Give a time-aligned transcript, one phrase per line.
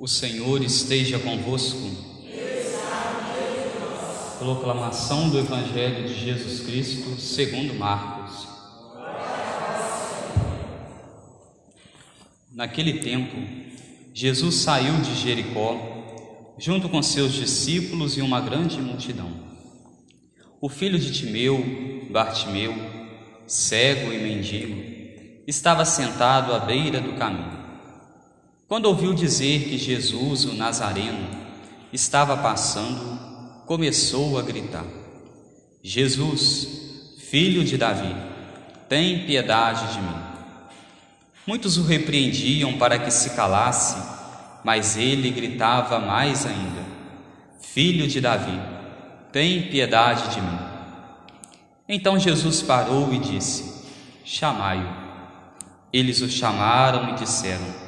[0.00, 1.90] O Senhor esteja convosco.
[4.38, 8.46] Proclamação do Evangelho de Jesus Cristo segundo Marcos.
[12.52, 13.36] Naquele tempo,
[14.14, 15.76] Jesus saiu de Jericó,
[16.56, 19.32] junto com seus discípulos e uma grande multidão.
[20.60, 22.72] O filho de Timeu, Bartimeu,
[23.48, 24.80] cego e mendigo,
[25.44, 27.57] estava sentado à beira do caminho.
[28.68, 31.26] Quando ouviu dizer que Jesus, o Nazareno,
[31.90, 33.18] estava passando,
[33.64, 34.84] começou a gritar:
[35.82, 38.14] Jesus, filho de Davi,
[38.86, 40.16] tem piedade de mim.
[41.46, 43.96] Muitos o repreendiam para que se calasse,
[44.62, 46.84] mas ele gritava mais ainda:
[47.62, 48.60] Filho de Davi,
[49.32, 50.58] tem piedade de mim.
[51.88, 53.86] Então Jesus parou e disse:
[54.26, 55.08] Chamai-o.
[55.90, 57.87] Eles o chamaram e disseram: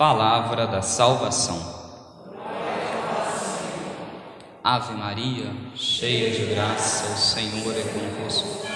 [0.00, 1.60] Palavra da salvação.
[4.64, 8.66] Ave Maria, cheia de graça, o Senhor é convosco.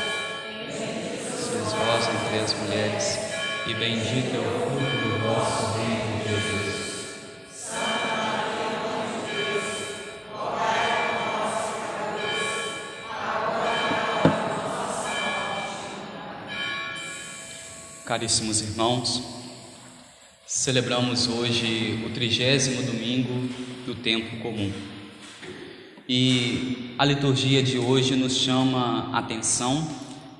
[1.39, 3.19] Sois vós entre as mulheres,
[3.67, 6.85] e bendito é o fruto do vosso ventre, Jesus.
[18.05, 19.44] Caríssimos irmãos,
[20.65, 23.51] Celebramos hoje o trigésimo domingo
[23.85, 24.73] do tempo comum.
[26.09, 29.87] E a liturgia de hoje nos chama a atenção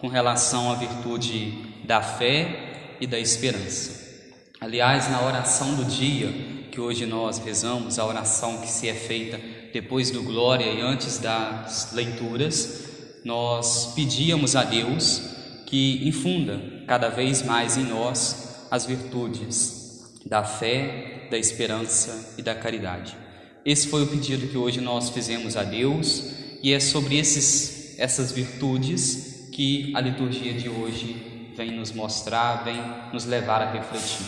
[0.01, 1.53] com relação à virtude
[1.85, 4.25] da fé e da esperança.
[4.63, 6.33] Aliás, na oração do dia
[6.73, 9.39] que hoje nós rezamos, a oração que se é feita
[9.75, 12.85] depois do glória e antes das leituras,
[13.27, 15.21] nós pedíamos a Deus
[15.67, 19.84] que infunda cada vez mais em nós as virtudes
[20.27, 23.17] da fé, da esperança e da caridade.
[23.65, 28.33] Esse foi o pedido que hoje nós fizemos a Deus e é sobre esses, essas
[28.33, 32.81] virtudes que a liturgia de hoje vem nos mostrar, vem
[33.13, 34.27] nos levar a refletir.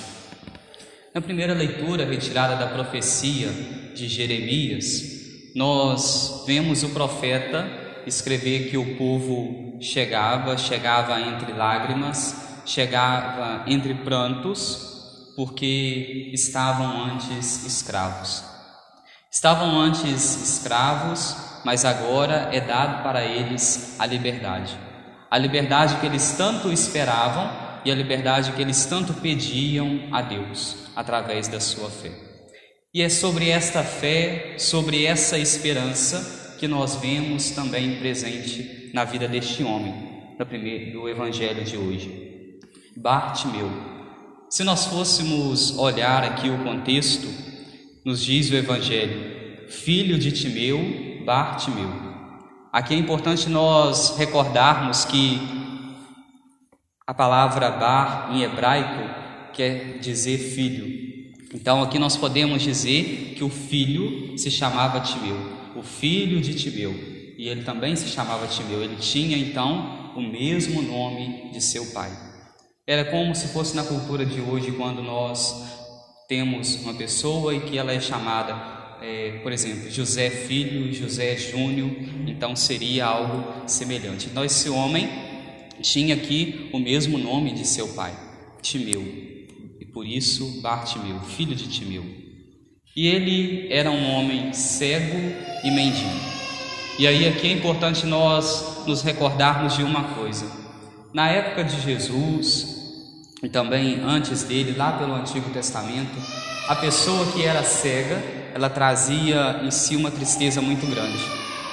[1.13, 3.49] Na primeira leitura retirada da profecia
[3.95, 5.03] de Jeremias,
[5.55, 7.69] nós vemos o profeta
[8.07, 14.96] escrever que o povo chegava, chegava entre lágrimas, chegava entre prantos,
[15.37, 18.43] porque estavam antes escravos.
[19.31, 24.79] Estavam antes escravos, mas agora é dado para eles a liberdade.
[25.31, 27.51] A liberdade que eles tanto esperavam
[27.85, 32.11] e a liberdade que eles tanto pediam a Deus através da sua fé.
[32.95, 39.29] E é sobre esta fé, sobre essa esperança que nós vemos também presente na vida
[39.29, 39.95] deste homem,
[40.95, 42.59] do evangelho de hoje.
[42.97, 43.96] Bartimeu,
[44.57, 47.29] se nós fôssemos olhar aqui o contexto,
[48.03, 50.81] nos diz o Evangelho, filho de Timeu,
[51.27, 51.91] Bartimeu.
[52.73, 55.39] Aqui é importante nós recordarmos que
[57.07, 61.35] a palavra bar em hebraico quer dizer filho.
[61.53, 65.37] Então aqui nós podemos dizer que o filho se chamava Timeu,
[65.77, 66.95] o filho de Timeu,
[67.37, 68.83] e ele também se chamava Timeu.
[68.83, 72.26] Ele tinha então o mesmo nome de seu pai.
[72.89, 75.77] Era como se fosse na cultura de hoje, quando nós
[76.29, 78.55] temos uma pessoa e que ela é chamada,
[79.03, 81.91] é, por exemplo, José Filho, José Júnior,
[82.29, 84.29] então seria algo semelhante.
[84.31, 85.09] Então, esse homem
[85.83, 88.17] tinha aqui o mesmo nome de seu pai,
[88.63, 89.03] Timeu,
[89.81, 92.05] e por isso Bartimeu, filho de Timeu.
[92.95, 95.19] E ele era um homem cego
[95.65, 96.37] e mendigo.
[97.01, 100.47] E aí aqui é importante nós nos recordarmos de uma coisa.
[101.13, 102.76] Na época de Jesus,
[103.43, 106.17] e também antes dele, lá pelo Antigo Testamento,
[106.69, 108.23] a pessoa que era cega,
[108.55, 111.19] ela trazia em si uma tristeza muito grande.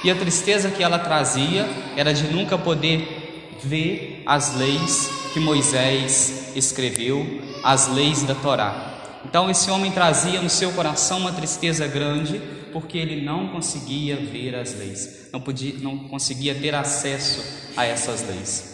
[0.04, 1.66] E a tristeza que ela trazia
[1.96, 9.20] era de nunca poder ver as leis que Moisés escreveu, as leis da Torá.
[9.24, 12.40] Então esse homem trazia no seu coração uma tristeza grande,
[12.72, 17.42] porque ele não conseguia ver as leis, não podia, não conseguia ter acesso
[17.74, 18.73] a essas leis.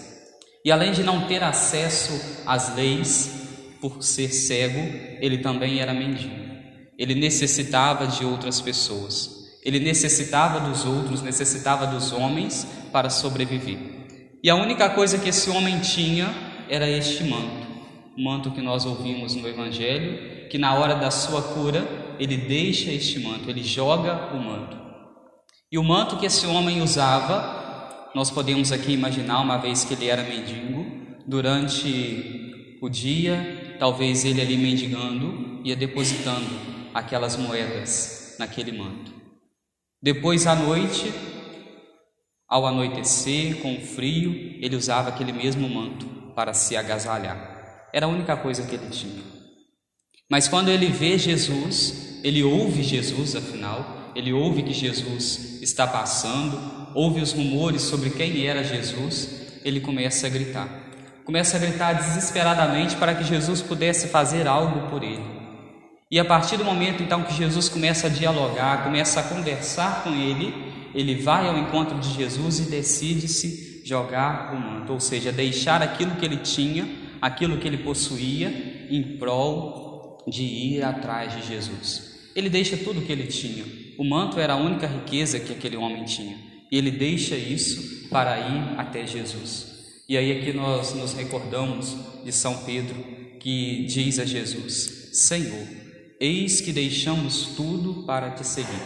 [0.64, 3.40] E além de não ter acesso às leis,
[3.80, 4.80] por ser cego,
[5.20, 6.38] ele também era mendigo.
[6.98, 9.40] ele necessitava de outras pessoas.
[9.64, 13.78] Ele necessitava dos outros, necessitava dos homens para sobreviver.
[14.42, 16.28] E a única coisa que esse homem tinha
[16.68, 17.66] era este manto,
[18.16, 21.86] o manto que nós ouvimos no Evangelho, que na hora da sua cura
[22.18, 24.78] ele deixa este manto, ele joga o manto.
[25.72, 27.59] E o manto que esse homem usava,
[28.14, 30.84] nós podemos aqui imaginar, uma vez que ele era mendigo,
[31.26, 36.48] durante o dia, talvez ele ali mendigando, ia depositando
[36.94, 39.12] aquelas moedas naquele manto.
[40.02, 41.12] Depois à noite,
[42.48, 47.88] ao anoitecer, com o frio, ele usava aquele mesmo manto para se agasalhar.
[47.92, 49.22] Era a única coisa que ele tinha.
[50.28, 56.79] Mas quando ele vê Jesus, ele ouve Jesus, afinal, ele ouve que Jesus está passando,
[56.94, 60.68] ouve os rumores sobre quem era Jesus, ele começa a gritar.
[61.24, 65.22] Começa a gritar desesperadamente para que Jesus pudesse fazer algo por ele.
[66.10, 70.12] E a partir do momento então que Jesus começa a dialogar, começa a conversar com
[70.12, 70.52] ele,
[70.92, 76.16] ele vai ao encontro de Jesus e decide-se jogar o manto, ou seja, deixar aquilo
[76.16, 76.88] que ele tinha,
[77.22, 78.48] aquilo que ele possuía,
[78.90, 82.30] em prol de ir atrás de Jesus.
[82.34, 83.64] Ele deixa tudo o que ele tinha.
[83.96, 86.49] O manto era a única riqueza que aquele homem tinha.
[86.70, 90.04] Ele deixa isso para ir até Jesus.
[90.08, 92.96] E aí aqui nós nos recordamos de São Pedro
[93.38, 95.80] que diz a Jesus: Senhor,
[96.20, 98.82] Eis que deixamos tudo para te seguir.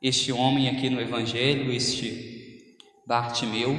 [0.00, 3.76] Este homem aqui no Evangelho, este Bartimeu,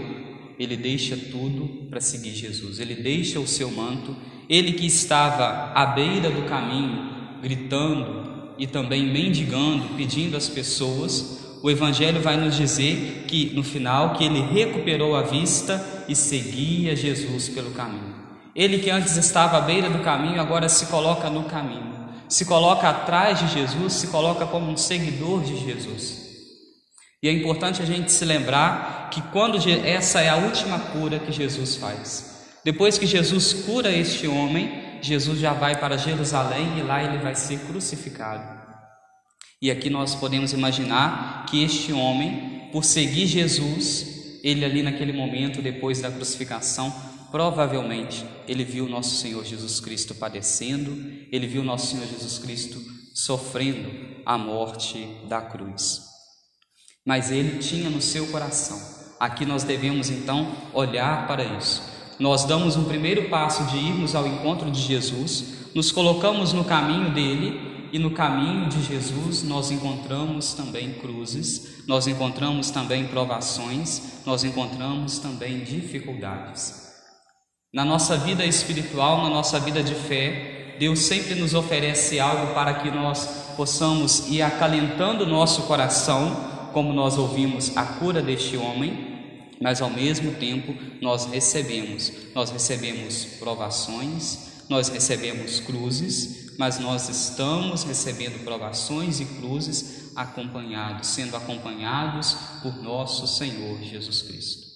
[0.60, 2.81] ele deixa tudo para seguir Jesus.
[2.81, 4.14] Ele deixa o seu manto,
[4.50, 11.69] ele que estava à beira do caminho, gritando e também mendigando, pedindo às pessoas, o
[11.69, 17.50] Evangelho vai nos dizer que no final que ele recuperou a vista e seguia Jesus
[17.50, 18.15] pelo caminho.
[18.56, 22.89] Ele que antes estava à beira do caminho, agora se coloca no caminho se coloca
[22.89, 26.27] atrás de Jesus, se coloca como um seguidor de Jesus.
[27.24, 31.31] E é importante a gente se lembrar que quando essa é a última cura que
[31.31, 32.48] Jesus faz.
[32.63, 37.33] Depois que Jesus cura este homem, Jesus já vai para Jerusalém e lá ele vai
[37.33, 38.56] ser crucificado.
[39.62, 45.62] E aqui nós podemos imaginar que este homem, por seguir Jesus, ele ali naquele momento,
[45.62, 46.94] depois da crucificação,
[47.31, 50.92] Provavelmente ele viu nosso Senhor Jesus Cristo padecendo,
[51.31, 52.81] ele viu nosso Senhor Jesus Cristo
[53.13, 53.89] sofrendo
[54.25, 56.04] a morte da cruz.
[57.06, 58.80] Mas ele tinha no seu coração.
[59.19, 61.83] Aqui nós devemos então olhar para isso.
[62.19, 67.13] Nós damos um primeiro passo de irmos ao encontro de Jesus, nos colocamos no caminho
[67.13, 74.44] dele e no caminho de Jesus nós encontramos também cruzes, nós encontramos também provações, nós
[74.44, 76.88] encontramos também dificuldades.
[77.74, 82.75] Na nossa vida espiritual, na nossa vida de fé, Deus sempre nos oferece algo para
[82.75, 83.25] que nós
[83.56, 89.18] possamos ir acalentando o nosso coração, como nós ouvimos a cura deste homem,
[89.62, 97.83] mas ao mesmo tempo nós recebemos, nós recebemos provações, nós recebemos cruzes, mas nós estamos
[97.83, 104.68] recebendo provações e cruzes acompanhados, sendo acompanhados por nosso Senhor Jesus Cristo.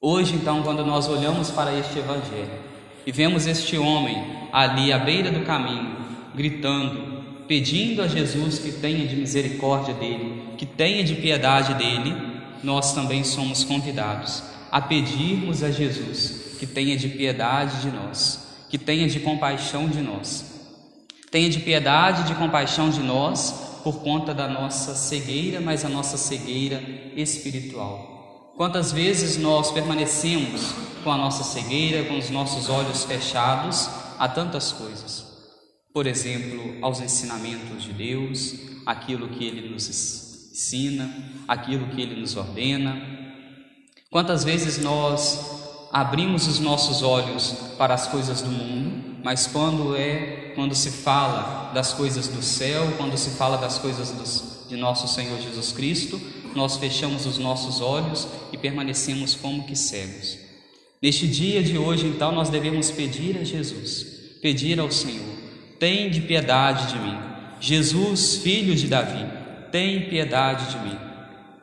[0.00, 2.62] Hoje, então, quando nós olhamos para este Evangelho
[3.06, 4.16] e vemos este homem
[4.52, 5.96] ali à beira do caminho,
[6.34, 12.14] gritando, pedindo a Jesus que tenha de misericórdia dele, que tenha de piedade dele,
[12.62, 18.78] nós também somos convidados a pedirmos a Jesus que tenha de piedade de nós, que
[18.78, 20.44] tenha de compaixão de nós.
[21.30, 25.88] Tenha de piedade e de compaixão de nós por conta da nossa cegueira, mas a
[25.88, 26.82] nossa cegueira
[27.16, 28.52] espiritual.
[28.56, 30.72] Quantas vezes nós permanecemos
[31.04, 35.26] com a nossa cegueira, com os nossos olhos fechados a tantas coisas?
[35.92, 41.08] Por exemplo, aos ensinamentos de Deus, aquilo que Ele nos ensina,
[41.46, 43.00] aquilo que Ele nos ordena.
[44.10, 45.57] Quantas vezes nós
[45.92, 51.70] abrimos os nossos olhos para as coisas do mundo, mas quando é quando se fala
[51.72, 56.20] das coisas do céu, quando se fala das coisas dos, de nosso Senhor Jesus Cristo,
[56.54, 60.38] nós fechamos os nossos olhos e permanecemos como que cegos.
[61.00, 64.04] Neste dia de hoje, então, nós devemos pedir a Jesus,
[64.42, 65.36] pedir ao Senhor:
[65.78, 67.16] tem de piedade de mim.
[67.60, 69.24] Jesus, filho de Davi,
[69.70, 70.98] tem piedade de mim.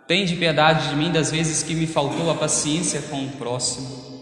[0.08, 4.15] Tem de piedade de mim das vezes que me faltou a paciência com o próximo.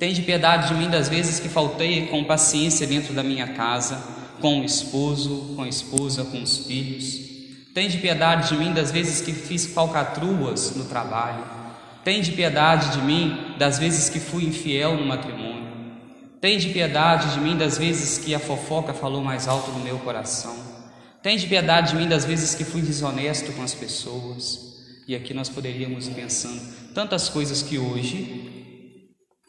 [0.00, 4.02] Tem de piedade de mim das vezes que faltei com paciência dentro da minha casa,
[4.40, 7.20] com o esposo, com a esposa, com os filhos.
[7.74, 11.44] Tende piedade de mim das vezes que fiz falcatruas no trabalho.
[12.02, 15.68] Tende piedade de mim das vezes que fui infiel no matrimônio.
[16.40, 20.56] Tende piedade de mim das vezes que a fofoca falou mais alto no meu coração.
[21.22, 24.78] Tem de piedade de mim das vezes que fui desonesto com as pessoas.
[25.06, 26.58] E aqui nós poderíamos ir pensando
[26.94, 28.59] tantas coisas que hoje,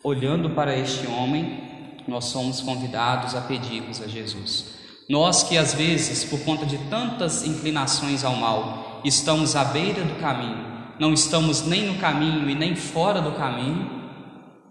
[0.04, 1.62] olhando para este homem,
[2.08, 4.66] nós somos convidados a pedirmos a Jesus.
[5.08, 10.20] Nós que às vezes, por conta de tantas inclinações ao mal, estamos à beira do
[10.20, 10.66] caminho,
[11.00, 14.02] não estamos nem no caminho e nem fora do caminho,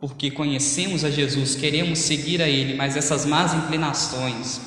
[0.01, 4.61] porque conhecemos a Jesus, queremos seguir a Ele, mas essas más inclinações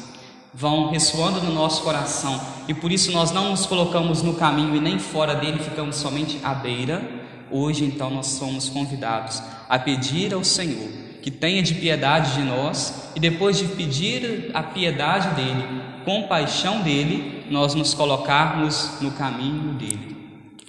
[0.54, 4.80] vão ressoando no nosso coração e por isso nós não nos colocamos no caminho e
[4.80, 7.23] nem fora dele, ficamos somente à beira.
[7.54, 10.90] Hoje, então, nós somos convidados a pedir ao Senhor
[11.22, 15.64] que tenha de piedade de nós e depois de pedir a piedade dele,
[16.04, 20.18] compaixão dele, nós nos colocarmos no caminho dele,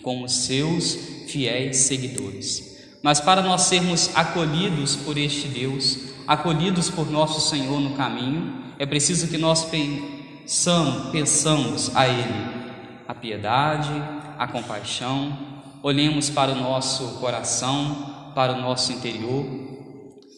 [0.02, 0.94] como seus
[1.26, 2.78] fiéis seguidores.
[3.02, 8.86] Mas para nós sermos acolhidos por este Deus, acolhidos por nosso Senhor no caminho, é
[8.86, 12.64] preciso que nós pensamos, pensamos a Ele
[13.06, 13.90] a piedade,
[14.38, 15.36] a compaixão,
[15.84, 19.44] olhemos para o nosso coração, para o nosso interior,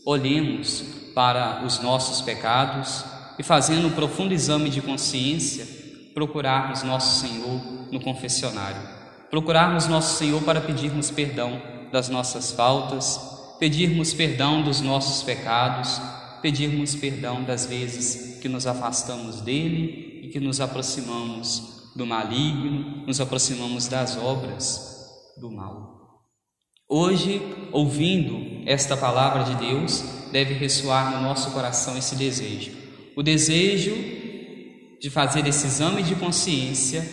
[0.04, 0.82] olhemos
[1.14, 3.04] para os nossos pecados
[3.38, 5.64] e, fazendo um profundo exame de consciência,
[6.12, 7.60] procurarmos nosso Senhor
[7.92, 8.82] no confessionário,
[9.30, 11.62] procurarmos nosso Senhor para pedirmos perdão
[11.92, 13.20] das nossas faltas,
[13.60, 16.00] pedirmos perdão dos nossos pecados,
[16.42, 23.20] pedirmos perdão das vezes que nos afastamos dele e que nos aproximamos do maligno, nos
[23.20, 24.95] aproximamos das obras
[25.36, 26.22] do mal.
[26.88, 32.72] Hoje, ouvindo esta palavra de Deus, deve ressoar no nosso coração esse desejo.
[33.16, 33.94] O desejo
[35.00, 37.04] de fazer esse exame de consciência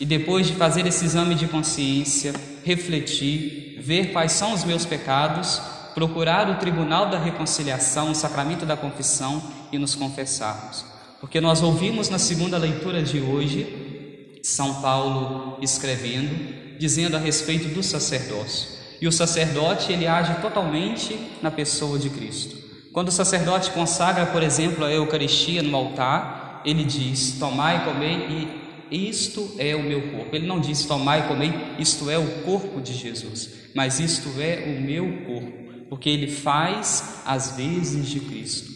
[0.00, 5.60] e depois de fazer esse exame de consciência, refletir, ver quais são os meus pecados
[5.94, 10.84] procurar o tribunal da reconciliação, o sacramento da confissão e nos confessarmos.
[11.20, 17.80] Porque nós ouvimos na segunda leitura de hoje São Paulo escrevendo, dizendo a respeito do
[17.80, 18.70] sacerdócio.
[19.00, 22.56] E o sacerdote, ele age totalmente na pessoa de Cristo.
[22.92, 28.58] Quando o sacerdote consagra, por exemplo, a Eucaristia no altar, ele diz: Tomai, comei
[28.90, 30.34] e isto é o meu corpo.
[30.34, 34.82] Ele não diz: Tomai, comei, isto é o corpo de Jesus, mas isto é o
[34.82, 35.62] meu corpo
[35.92, 38.72] porque ele faz as vezes de Cristo.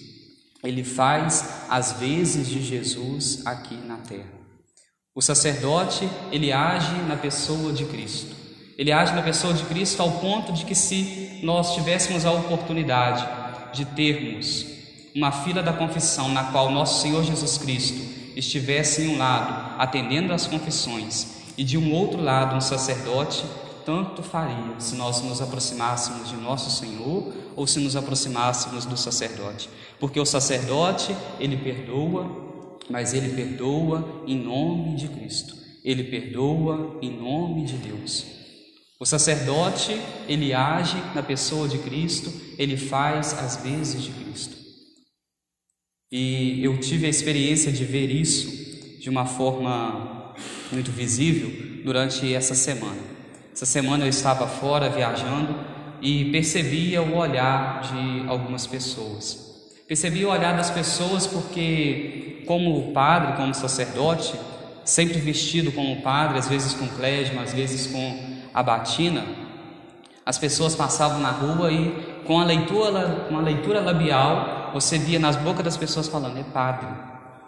[0.63, 4.36] Ele faz as vezes de Jesus aqui na terra.
[5.16, 8.37] O sacerdote, ele age na pessoa de Cristo.
[8.76, 13.26] Ele age na pessoa de Cristo ao ponto de que se nós tivéssemos a oportunidade
[13.73, 14.66] de termos
[15.14, 17.99] uma fila da confissão na qual nosso Senhor Jesus Cristo
[18.37, 23.42] estivesse em um lado atendendo às confissões e de um outro lado um sacerdote
[23.87, 29.70] tanto faria se nós nos aproximássemos de nosso Senhor ou se nos aproximássemos do sacerdote.
[29.99, 32.46] Porque o sacerdote, ele perdoa,
[32.88, 35.57] mas ele perdoa em nome de Cristo.
[35.85, 38.26] Ele perdoa em nome de Deus.
[38.99, 44.57] O sacerdote, ele age na pessoa de Cristo, ele faz as vezes de Cristo.
[46.11, 50.35] E eu tive a experiência de ver isso de uma forma
[50.73, 53.00] muito visível durante essa semana.
[53.52, 55.55] Essa semana eu estava fora viajando
[56.00, 59.47] e percebia o olhar de algumas pessoas.
[59.88, 64.35] Percebia o olhar das pessoas porque, como padre, como sacerdote,
[64.85, 69.25] sempre vestido como padre, às vezes com clésima, às vezes com a batina,
[70.25, 75.19] as pessoas passavam na rua e com a leitura, com a leitura labial, você via
[75.19, 76.88] nas bocas das pessoas falando, é padre.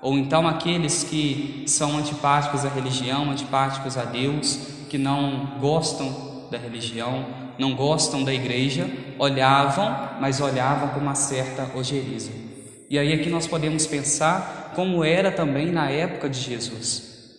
[0.01, 6.57] Ou então aqueles que são antipáticos à religião, antipáticos a Deus, que não gostam da
[6.57, 7.27] religião,
[7.59, 8.89] não gostam da igreja,
[9.19, 12.31] olhavam, mas olhavam com uma certa ojeriza.
[12.91, 17.39] E aí aqui nós podemos pensar como era também na época de Jesus.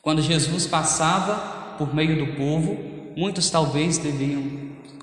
[0.00, 2.76] Quando Jesus passava por meio do povo,
[3.16, 4.42] muitos talvez deviam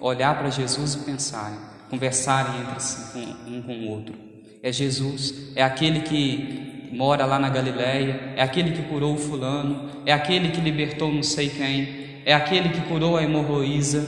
[0.02, 1.58] olhar para Jesus e pensarem,
[1.90, 4.14] conversarem entre si um com o outro.
[4.62, 9.90] É Jesus, é aquele que mora lá na Galiléia, é aquele que curou o fulano,
[10.06, 14.08] é aquele que libertou não sei quem, é aquele que curou a hemorroísa.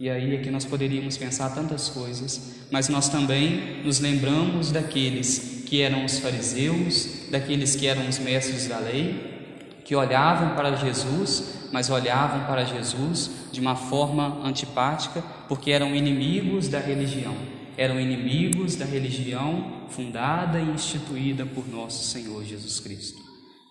[0.00, 5.62] E aí é que nós poderíamos pensar tantas coisas, mas nós também nos lembramos daqueles
[5.66, 11.68] que eram os fariseus, daqueles que eram os mestres da lei, que olhavam para Jesus,
[11.70, 17.36] mas olhavam para Jesus de uma forma antipática, porque eram inimigos da religião
[17.80, 23.18] eram inimigos da religião fundada e instituída por nosso Senhor Jesus Cristo.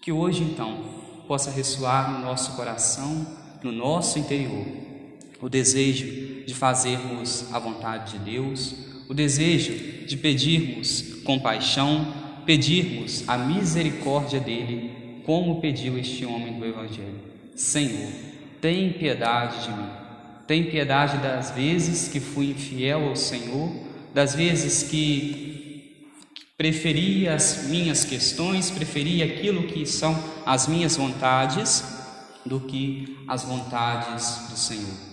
[0.01, 0.79] Que hoje, então,
[1.27, 3.27] possa ressoar no nosso coração,
[3.61, 4.65] no nosso interior,
[5.41, 8.75] o desejo de fazermos a vontade de Deus,
[9.07, 12.13] o desejo de pedirmos compaixão,
[12.45, 17.19] pedirmos a misericórdia dele como pediu este homem do Evangelho:
[17.55, 18.11] Senhor,
[18.59, 19.89] tem piedade de mim.
[20.47, 23.71] Tem piedade das vezes que fui infiel ao Senhor,
[24.13, 26.07] das vezes que
[26.57, 31.83] preferi as minhas questões, preferi aquilo que são as minhas vontades
[32.45, 35.08] do que as vontades do Senhor.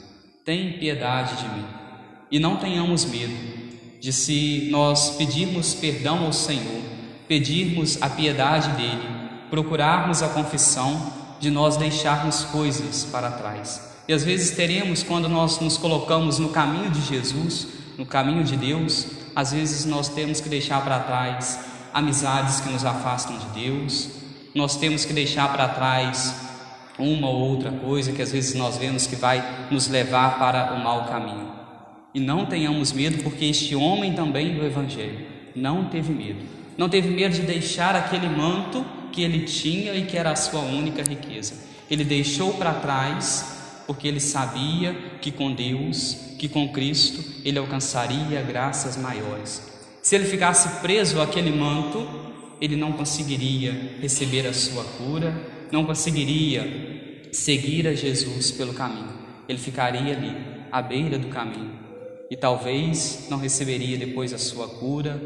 [0.47, 1.65] Tem piedade de mim.
[2.31, 3.35] E não tenhamos medo
[4.01, 6.83] de se nós pedirmos perdão ao Senhor,
[7.27, 9.09] pedirmos a piedade dele,
[9.51, 13.97] procurarmos a confissão, de nós deixarmos coisas para trás.
[14.07, 17.67] E às vezes teremos, quando nós nos colocamos no caminho de Jesus,
[17.99, 21.59] no caminho de Deus, às vezes nós temos que deixar para trás
[21.93, 24.11] amizades que nos afastam de Deus,
[24.55, 26.46] nós temos que deixar para trás
[26.99, 30.83] uma ou outra coisa que às vezes nós vemos que vai nos levar para o
[30.83, 31.53] mau caminho.
[32.15, 36.41] E não tenhamos medo, porque este homem também do Evangelho não teve medo.
[36.77, 40.61] Não teve medo de deixar aquele manto que ele tinha e que era a sua
[40.61, 41.55] única riqueza.
[41.91, 48.43] Ele deixou para trás porque ele sabia que com Deus, que com Cristo, ele alcançaria
[48.43, 49.63] graças maiores.
[50.03, 52.07] Se ele ficasse preso àquele manto,
[52.61, 55.35] ele não conseguiria receber a sua cura,
[55.71, 59.13] não conseguiria seguir a Jesus pelo caminho.
[59.49, 60.37] Ele ficaria ali,
[60.73, 61.79] à beira do caminho,
[62.31, 65.21] e talvez não receberia depois a sua cura,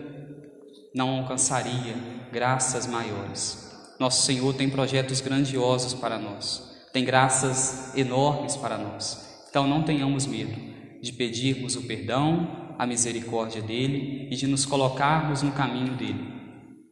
[0.94, 1.94] não alcançaria
[2.32, 3.70] graças maiores.
[3.98, 9.44] Nosso Senhor tem projetos grandiosos para nós, tem graças enormes para nós.
[9.48, 10.56] Então não tenhamos medo
[11.00, 16.39] de pedirmos o perdão, a misericórdia dele e de nos colocarmos no caminho dele.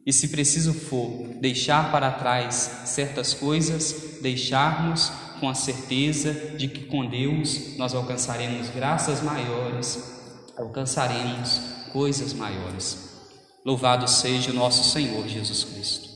[0.09, 6.85] E se preciso for deixar para trás certas coisas, deixarmos com a certeza de que
[6.85, 10.19] com Deus nós alcançaremos graças maiores,
[10.57, 11.61] alcançaremos
[11.93, 13.19] coisas maiores.
[13.63, 16.08] Louvado seja o nosso Senhor Jesus Cristo.